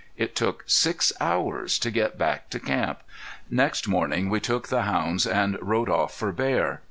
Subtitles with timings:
[0.17, 3.01] It took six hours to get back to camp!
[3.51, 6.79] Next morning we took the hounds and rode off for bear.